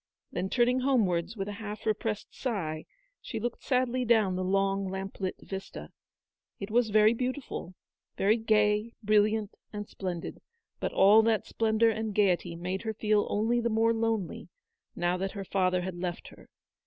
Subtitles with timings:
[0.31, 2.85] Then turning home wards with a half repressed sigh,
[3.21, 5.91] she looked sadly down the long lamp lit vista.
[6.59, 7.75] It was very beauti ful,
[8.17, 10.41] very gay, brilliant, and splendid;
[10.79, 14.49] but all that splendour and gaiety made her feel only the more lonely,
[14.95, 16.49] now that her father had left her.